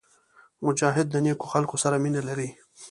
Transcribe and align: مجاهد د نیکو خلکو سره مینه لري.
مجاهد 0.65 1.07
د 1.11 1.15
نیکو 1.25 1.45
خلکو 1.53 1.75
سره 1.83 1.95
مینه 2.03 2.21
لري. 2.29 2.49